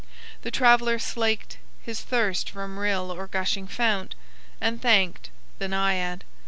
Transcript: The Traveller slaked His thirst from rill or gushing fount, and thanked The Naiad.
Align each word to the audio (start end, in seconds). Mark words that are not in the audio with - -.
The 0.41 0.49
Traveller 0.49 0.97
slaked 0.97 1.59
His 1.83 2.01
thirst 2.01 2.49
from 2.49 2.79
rill 2.79 3.11
or 3.13 3.27
gushing 3.27 3.67
fount, 3.67 4.15
and 4.59 4.81
thanked 4.81 5.29
The 5.59 5.67
Naiad. 5.67 6.23